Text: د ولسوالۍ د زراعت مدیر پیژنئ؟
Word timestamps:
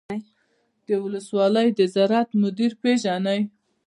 د 0.87 0.89
ولسوالۍ 1.03 1.67
د 1.79 1.81
زراعت 1.95 2.29
مدیر 2.43 2.71
پیژنئ؟ 2.81 3.41